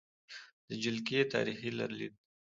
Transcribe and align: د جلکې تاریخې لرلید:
د 0.67 0.69
جلکې 0.83 1.19
تاریخې 1.33 1.69
لرلید: 1.79 2.13